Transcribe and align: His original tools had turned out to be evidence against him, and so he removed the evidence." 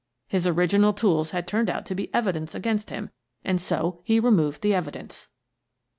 His 0.27 0.47
original 0.47 0.93
tools 0.93 1.29
had 1.29 1.47
turned 1.47 1.69
out 1.69 1.85
to 1.85 1.93
be 1.93 2.11
evidence 2.11 2.55
against 2.55 2.89
him, 2.89 3.11
and 3.43 3.61
so 3.61 4.01
he 4.03 4.19
removed 4.19 4.63
the 4.63 4.73
evidence." 4.73 5.29